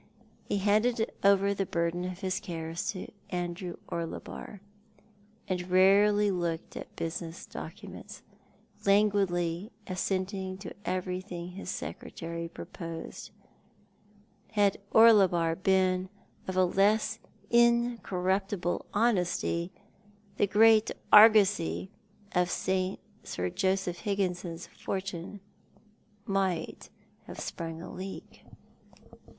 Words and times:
He 0.45 0.57
handed 0.57 1.11
over 1.23 1.53
the 1.53 1.67
burden 1.67 2.05
of 2.05 2.21
his 2.21 2.39
cares 2.39 2.89
to 2.93 3.11
Andrew 3.29 3.75
Orlebar, 3.89 4.59
and 5.47 5.69
rarely 5.69 6.31
looked 6.31 6.75
at 6.75 6.87
a 6.87 6.95
business 6.95 7.45
document; 7.45 8.23
languidly 8.83 9.71
assenting 9.85 10.57
to 10.57 10.73
everything 10.85 11.49
his 11.49 11.69
secretary 11.69 12.47
proposed; 12.47 13.29
and 13.29 14.55
had 14.55 14.77
Orlebar 14.91 15.53
been 15.55 16.09
of 16.47 16.57
a 16.57 16.65
less 16.65 17.19
incorruptible 17.51 18.83
honesty, 18.95 19.71
the 20.37 20.47
great 20.47 20.89
Argosy 21.13 21.91
of 22.31 22.49
Sir 22.49 23.49
Joseph 23.53 23.99
Higginson's 23.99 24.65
fortune 24.65 25.41
might 26.25 26.89
have 27.27 27.39
sprung 27.39 27.83
a 27.83 27.93
leak. 27.93 28.43